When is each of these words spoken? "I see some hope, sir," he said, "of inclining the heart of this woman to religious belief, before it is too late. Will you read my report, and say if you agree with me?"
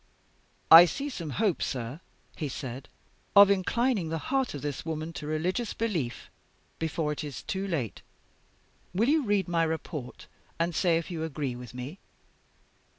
"I 0.71 0.85
see 0.85 1.09
some 1.09 1.29
hope, 1.29 1.61
sir," 1.61 2.01
he 2.35 2.49
said, 2.49 2.89
"of 3.35 3.51
inclining 3.51 4.09
the 4.09 4.17
heart 4.33 4.55
of 4.55 4.63
this 4.63 4.83
woman 4.83 5.13
to 5.13 5.27
religious 5.27 5.75
belief, 5.75 6.31
before 6.79 7.11
it 7.11 7.23
is 7.23 7.43
too 7.43 7.67
late. 7.67 8.01
Will 8.95 9.09
you 9.09 9.23
read 9.23 9.47
my 9.47 9.61
report, 9.61 10.25
and 10.57 10.73
say 10.73 10.97
if 10.97 11.11
you 11.11 11.23
agree 11.23 11.55
with 11.55 11.75
me?" 11.75 11.99